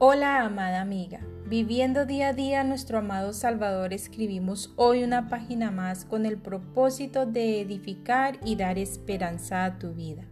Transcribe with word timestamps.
Hola 0.00 0.44
amada 0.44 0.80
amiga, 0.80 1.18
viviendo 1.46 2.06
día 2.06 2.28
a 2.28 2.32
día 2.32 2.62
nuestro 2.62 2.98
amado 2.98 3.32
Salvador 3.32 3.92
escribimos 3.92 4.72
hoy 4.76 5.02
una 5.02 5.28
página 5.28 5.72
más 5.72 6.04
con 6.04 6.24
el 6.24 6.38
propósito 6.38 7.26
de 7.26 7.60
edificar 7.60 8.38
y 8.44 8.54
dar 8.54 8.78
esperanza 8.78 9.64
a 9.64 9.80
tu 9.80 9.94
vida. 9.94 10.22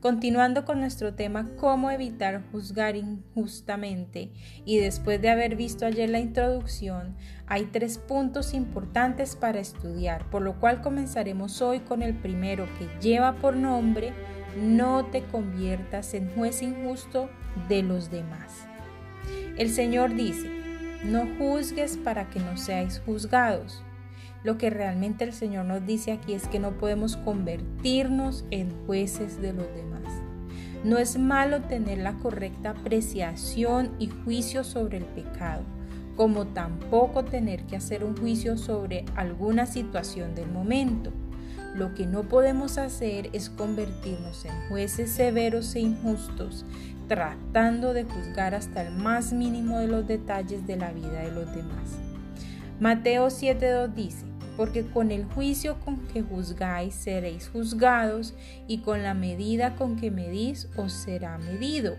Continuando 0.00 0.64
con 0.64 0.80
nuestro 0.80 1.14
tema 1.14 1.48
cómo 1.60 1.92
evitar 1.92 2.42
juzgar 2.50 2.96
injustamente 2.96 4.32
y 4.64 4.78
después 4.78 5.22
de 5.22 5.30
haber 5.30 5.54
visto 5.54 5.86
ayer 5.86 6.10
la 6.10 6.18
introducción, 6.18 7.14
hay 7.46 7.66
tres 7.66 7.98
puntos 7.98 8.52
importantes 8.52 9.36
para 9.36 9.60
estudiar, 9.60 10.28
por 10.28 10.42
lo 10.42 10.58
cual 10.58 10.82
comenzaremos 10.82 11.62
hoy 11.62 11.78
con 11.78 12.02
el 12.02 12.14
primero 12.14 12.66
que 12.80 12.88
lleva 13.00 13.36
por 13.36 13.54
nombre 13.54 14.12
no 14.60 15.06
te 15.06 15.22
conviertas 15.22 16.14
en 16.14 16.34
juez 16.34 16.62
injusto 16.62 17.30
de 17.68 17.84
los 17.84 18.10
demás. 18.10 18.66
El 19.56 19.70
Señor 19.70 20.14
dice, 20.14 20.50
no 21.04 21.28
juzgues 21.38 21.96
para 21.96 22.30
que 22.30 22.40
no 22.40 22.56
seáis 22.56 23.02
juzgados. 23.04 23.82
Lo 24.42 24.58
que 24.58 24.68
realmente 24.70 25.24
el 25.24 25.32
Señor 25.32 25.64
nos 25.64 25.86
dice 25.86 26.12
aquí 26.12 26.34
es 26.34 26.48
que 26.48 26.58
no 26.58 26.72
podemos 26.72 27.16
convertirnos 27.16 28.44
en 28.50 28.70
jueces 28.86 29.40
de 29.40 29.52
los 29.52 29.66
demás. 29.74 30.02
No 30.84 30.98
es 30.98 31.18
malo 31.18 31.62
tener 31.62 31.98
la 31.98 32.12
correcta 32.14 32.70
apreciación 32.70 33.92
y 33.98 34.08
juicio 34.08 34.64
sobre 34.64 34.98
el 34.98 35.04
pecado, 35.04 35.62
como 36.14 36.46
tampoco 36.48 37.24
tener 37.24 37.64
que 37.64 37.76
hacer 37.76 38.04
un 38.04 38.16
juicio 38.16 38.58
sobre 38.58 39.06
alguna 39.16 39.64
situación 39.64 40.34
del 40.34 40.50
momento. 40.50 41.10
Lo 41.74 41.92
que 41.94 42.06
no 42.06 42.22
podemos 42.22 42.78
hacer 42.78 43.30
es 43.32 43.50
convertirnos 43.50 44.44
en 44.44 44.68
jueces 44.68 45.10
severos 45.10 45.74
e 45.74 45.80
injustos, 45.80 46.64
tratando 47.08 47.92
de 47.92 48.04
juzgar 48.04 48.54
hasta 48.54 48.82
el 48.82 48.94
más 48.94 49.32
mínimo 49.32 49.78
de 49.80 49.88
los 49.88 50.06
detalles 50.06 50.66
de 50.66 50.76
la 50.76 50.92
vida 50.92 51.20
de 51.22 51.32
los 51.32 51.52
demás. 51.54 51.98
Mateo 52.78 53.26
7.2 53.26 53.92
dice, 53.92 54.24
porque 54.56 54.86
con 54.86 55.10
el 55.10 55.24
juicio 55.24 55.80
con 55.80 55.98
que 56.06 56.22
juzgáis 56.22 56.94
seréis 56.94 57.48
juzgados 57.48 58.34
y 58.68 58.78
con 58.78 59.02
la 59.02 59.14
medida 59.14 59.74
con 59.74 59.96
que 59.96 60.10
medís 60.10 60.68
os 60.76 60.92
será 60.92 61.38
medido. 61.38 61.96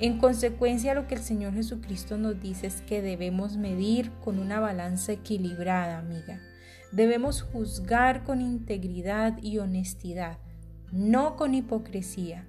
En 0.00 0.18
consecuencia, 0.18 0.94
lo 0.94 1.06
que 1.06 1.14
el 1.14 1.22
Señor 1.22 1.54
Jesucristo 1.54 2.18
nos 2.18 2.40
dice 2.40 2.66
es 2.66 2.82
que 2.82 3.00
debemos 3.00 3.56
medir 3.56 4.10
con 4.22 4.38
una 4.38 4.60
balanza 4.60 5.12
equilibrada, 5.12 5.98
amiga. 5.98 6.40
Debemos 6.94 7.42
juzgar 7.42 8.22
con 8.22 8.40
integridad 8.40 9.42
y 9.42 9.58
honestidad, 9.58 10.38
no 10.92 11.34
con 11.34 11.52
hipocresía. 11.54 12.46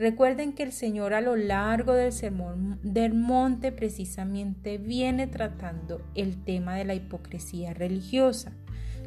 Recuerden 0.00 0.52
que 0.52 0.64
el 0.64 0.72
Señor 0.72 1.14
a 1.14 1.20
lo 1.20 1.36
largo 1.36 1.92
del 1.92 2.10
sermón 2.10 2.80
del 2.82 3.14
monte 3.14 3.70
precisamente 3.70 4.78
viene 4.78 5.28
tratando 5.28 6.04
el 6.16 6.42
tema 6.42 6.74
de 6.74 6.84
la 6.84 6.94
hipocresía 6.96 7.72
religiosa, 7.72 8.50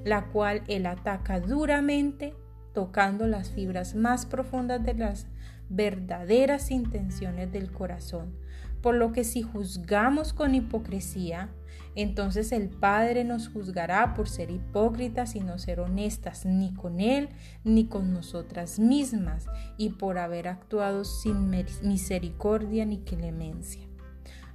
la 0.05 0.27
cual 0.27 0.63
Él 0.69 0.85
ataca 0.85 1.41
duramente 1.41 2.33
tocando 2.73 3.27
las 3.27 3.51
fibras 3.51 3.93
más 3.93 4.25
profundas 4.25 4.81
de 4.85 4.93
las 4.93 5.27
verdaderas 5.67 6.71
intenciones 6.71 7.51
del 7.51 7.73
corazón. 7.73 8.37
Por 8.81 8.95
lo 8.95 9.11
que 9.11 9.23
si 9.23 9.41
juzgamos 9.41 10.33
con 10.33 10.55
hipocresía, 10.55 11.49
entonces 11.95 12.51
el 12.51 12.69
Padre 12.69 13.23
nos 13.23 13.49
juzgará 13.49 14.13
por 14.13 14.29
ser 14.29 14.51
hipócritas 14.51 15.35
y 15.35 15.39
no 15.39 15.57
ser 15.57 15.79
honestas 15.79 16.45
ni 16.45 16.71
con 16.73 16.99
Él 16.99 17.29
ni 17.63 17.87
con 17.87 18.13
nosotras 18.13 18.77
mismas 18.77 19.47
y 19.77 19.89
por 19.89 20.19
haber 20.19 20.47
actuado 20.47 21.05
sin 21.05 21.49
misericordia 21.49 22.85
ni 22.85 22.99
clemencia. 22.99 23.81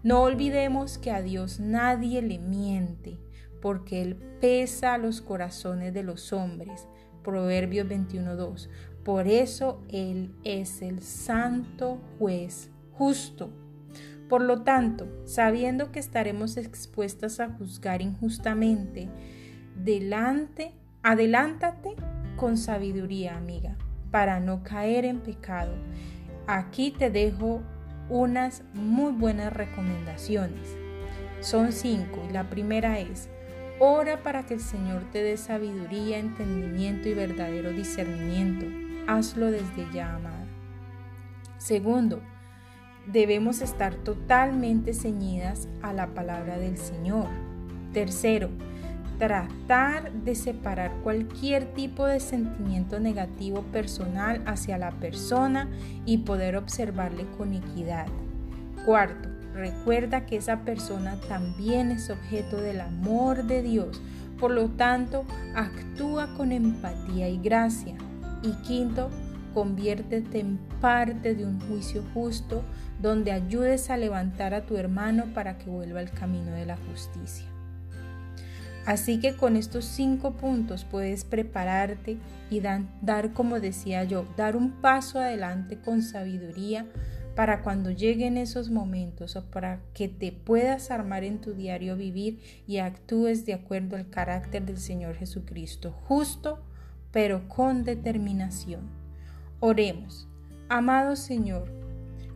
No 0.04 0.22
olvidemos 0.22 0.98
que 0.98 1.10
a 1.10 1.20
Dios 1.20 1.58
nadie 1.58 2.22
le 2.22 2.38
miente, 2.38 3.18
porque 3.60 4.02
Él 4.02 4.16
pesa 4.40 4.96
los 4.98 5.20
corazones 5.20 5.92
de 5.94 6.02
los 6.04 6.32
hombres. 6.32 6.86
Proverbios 7.24 7.88
21.2. 7.88 8.68
Por 9.04 9.26
eso 9.26 9.80
Él 9.88 10.32
es 10.44 10.80
el 10.82 11.02
santo 11.02 12.00
juez 12.18 12.70
justo 12.92 13.50
por 14.32 14.40
lo 14.40 14.62
tanto, 14.62 15.08
sabiendo 15.26 15.92
que 15.92 15.98
estaremos 15.98 16.56
expuestas 16.56 17.38
a 17.38 17.50
juzgar 17.50 18.00
injustamente, 18.00 19.10
delante, 19.76 20.72
adelántate 21.02 21.96
con 22.36 22.56
sabiduría, 22.56 23.36
amiga, 23.36 23.76
para 24.10 24.40
no 24.40 24.62
caer 24.62 25.04
en 25.04 25.20
pecado. 25.20 25.74
Aquí 26.46 26.92
te 26.92 27.10
dejo 27.10 27.60
unas 28.08 28.62
muy 28.72 29.12
buenas 29.12 29.52
recomendaciones. 29.52 30.78
Son 31.40 31.70
cinco 31.70 32.24
y 32.26 32.32
la 32.32 32.48
primera 32.48 33.00
es, 33.00 33.28
ora 33.80 34.22
para 34.22 34.46
que 34.46 34.54
el 34.54 34.60
Señor 34.60 35.10
te 35.12 35.22
dé 35.22 35.36
sabiduría, 35.36 36.18
entendimiento 36.18 37.06
y 37.06 37.12
verdadero 37.12 37.70
discernimiento. 37.72 38.64
Hazlo 39.06 39.50
desde 39.50 39.86
ya, 39.92 40.14
amada. 40.14 40.46
Segundo, 41.58 42.22
debemos 43.06 43.60
estar 43.60 43.94
totalmente 43.94 44.94
ceñidas 44.94 45.68
a 45.82 45.92
la 45.92 46.08
palabra 46.08 46.58
del 46.58 46.78
Señor. 46.78 47.26
Tercero, 47.92 48.50
tratar 49.18 50.12
de 50.12 50.34
separar 50.34 50.92
cualquier 51.02 51.66
tipo 51.74 52.06
de 52.06 52.20
sentimiento 52.20 52.98
negativo 53.00 53.62
personal 53.72 54.42
hacia 54.46 54.78
la 54.78 54.90
persona 54.92 55.68
y 56.04 56.18
poder 56.18 56.56
observarle 56.56 57.26
con 57.36 57.52
equidad. 57.52 58.06
Cuarto, 58.84 59.28
recuerda 59.54 60.26
que 60.26 60.36
esa 60.36 60.60
persona 60.60 61.16
también 61.28 61.90
es 61.90 62.10
objeto 62.10 62.56
del 62.56 62.80
amor 62.80 63.44
de 63.44 63.62
Dios, 63.62 64.02
por 64.42 64.50
lo 64.50 64.70
tanto, 64.70 65.24
actúa 65.54 66.34
con 66.34 66.50
empatía 66.50 67.28
y 67.28 67.38
gracia. 67.38 67.94
Y 68.42 68.50
quinto, 68.62 69.08
conviértete 69.52 70.40
en 70.40 70.58
parte 70.80 71.34
de 71.34 71.44
un 71.44 71.60
juicio 71.60 72.02
justo 72.14 72.62
donde 73.00 73.32
ayudes 73.32 73.90
a 73.90 73.96
levantar 73.96 74.54
a 74.54 74.66
tu 74.66 74.76
hermano 74.76 75.26
para 75.34 75.58
que 75.58 75.70
vuelva 75.70 76.00
al 76.00 76.10
camino 76.10 76.52
de 76.52 76.66
la 76.66 76.76
justicia. 76.76 77.46
Así 78.84 79.20
que 79.20 79.36
con 79.36 79.56
estos 79.56 79.84
cinco 79.84 80.32
puntos 80.32 80.84
puedes 80.84 81.24
prepararte 81.24 82.18
y 82.50 82.60
dar, 82.60 83.32
como 83.32 83.60
decía 83.60 84.04
yo, 84.04 84.26
dar 84.36 84.56
un 84.56 84.72
paso 84.72 85.20
adelante 85.20 85.78
con 85.78 86.02
sabiduría 86.02 86.86
para 87.36 87.62
cuando 87.62 87.90
lleguen 87.90 88.36
esos 88.36 88.70
momentos 88.70 89.36
o 89.36 89.44
para 89.44 89.80
que 89.94 90.08
te 90.08 90.32
puedas 90.32 90.90
armar 90.90 91.24
en 91.24 91.40
tu 91.40 91.54
diario 91.54 91.96
vivir 91.96 92.40
y 92.66 92.78
actúes 92.78 93.46
de 93.46 93.54
acuerdo 93.54 93.96
al 93.96 94.10
carácter 94.10 94.66
del 94.66 94.78
Señor 94.78 95.14
Jesucristo, 95.14 95.92
justo 95.92 96.58
pero 97.12 97.48
con 97.48 97.84
determinación. 97.84 99.01
Oremos. 99.64 100.28
Amado 100.68 101.14
Señor, 101.14 101.72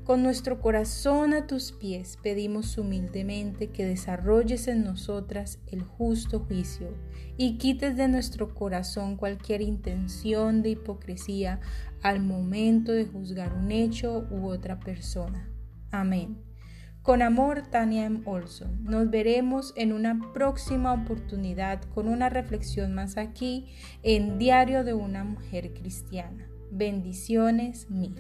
con 0.04 0.22
nuestro 0.22 0.60
corazón 0.60 1.34
a 1.34 1.48
tus 1.48 1.72
pies 1.72 2.19
pedimos 2.22 2.78
humildemente 2.78 3.70
que 3.70 3.84
desarrolles 3.84 4.69
en 4.69 4.84
nosotras 4.84 5.59
el 5.66 5.82
justo 5.82 6.38
juicio 6.38 6.97
y 7.36 7.59
quites 7.59 7.97
de 7.97 8.06
nuestro 8.06 8.54
corazón 8.54 9.16
cualquier 9.16 9.60
intención 9.60 10.62
de 10.62 10.70
hipocresía 10.70 11.59
al 12.00 12.20
momento 12.20 12.92
de 12.92 13.06
juzgar 13.06 13.54
un 13.54 13.72
hecho 13.72 14.28
u 14.31 14.47
otra 14.47 14.78
persona. 14.78 15.50
Amén. 15.91 16.38
Con 17.03 17.22
amor, 17.22 17.62
Tania 17.72 18.04
M. 18.04 18.20
Olson. 18.25 18.84
Nos 18.84 19.10
veremos 19.10 19.75
en 19.76 19.92
una 19.92 20.32
próxima 20.32 20.92
oportunidad 20.92 21.82
con 21.92 22.06
una 22.06 22.28
reflexión 22.28 22.94
más 22.94 23.16
aquí 23.16 23.75
en 24.04 24.38
Diario 24.38 24.84
de 24.84 24.94
una 24.94 25.25
Mujer 25.25 25.75
Cristiana. 25.75 26.47
Bendiciones 26.71 27.91
mil. 27.91 28.15